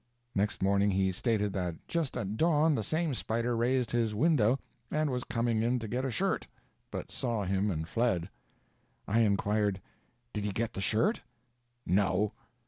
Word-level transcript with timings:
Next 0.33 0.63
morning 0.63 0.89
he 0.89 1.11
stated 1.11 1.53
that 1.53 1.75
just 1.87 2.17
at 2.17 2.35
dawn 2.35 2.73
the 2.73 2.81
same 2.81 3.13
spider 3.13 3.55
raised 3.55 3.91
his 3.91 4.15
window 4.15 4.57
and 4.89 5.11
was 5.11 5.23
coming 5.23 5.61
in 5.61 5.77
to 5.77 5.87
get 5.87 6.05
a 6.05 6.09
shirt, 6.09 6.47
but 6.89 7.11
saw 7.11 7.43
him 7.45 7.69
and 7.69 7.87
fled. 7.87 8.27
I 9.07 9.19
inquired, 9.19 9.79
"Did 10.33 10.43
he 10.43 10.51
get 10.51 10.73
the 10.73 10.81
shirt?" 10.81 11.21
"No." 11.85 12.31